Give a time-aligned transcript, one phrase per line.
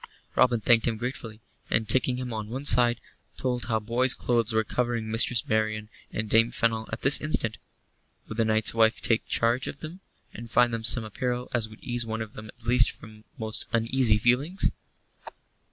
[0.35, 2.99] Robin thanked him gratefully, and, taking him on one side,
[3.37, 7.59] told how boy's clothes were covering Mistress Marian and Dame Fennel at this instant.
[8.27, 9.99] Would the knight's wife take charge of them,
[10.33, 13.67] and find them some apparel as would ease one of them at least from most
[13.73, 14.71] uneasy feelings?